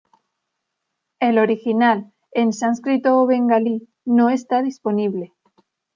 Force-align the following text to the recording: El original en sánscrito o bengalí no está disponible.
El 1.19 1.37
original 1.37 2.11
en 2.31 2.53
sánscrito 2.53 3.19
o 3.21 3.27
bengalí 3.27 3.87
no 4.03 4.31
está 4.31 4.63
disponible. 4.63 5.35